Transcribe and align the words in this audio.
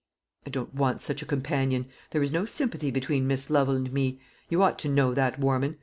"I 0.47 0.49
don't 0.49 0.73
want 0.73 1.03
such 1.03 1.21
a 1.21 1.27
companion. 1.27 1.85
There 2.09 2.23
is 2.23 2.31
no 2.31 2.45
sympathy 2.45 2.89
between 2.89 3.27
Miss 3.27 3.51
Lovel 3.51 3.75
and 3.75 3.93
me; 3.93 4.19
you 4.49 4.63
ought 4.63 4.79
to 4.79 4.89
know 4.89 5.13
that, 5.13 5.37
Warman. 5.37 5.77